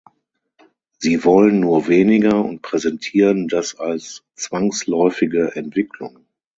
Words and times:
Sie 0.97 1.23
wollen 1.25 1.59
nur 1.59 1.87
weniger 1.87 2.43
und 2.43 2.63
präsentieren 2.63 3.47
das 3.47 3.75
als 3.75 4.23
zwangsläufige 4.35 5.55
Entwicklung. 5.55 6.25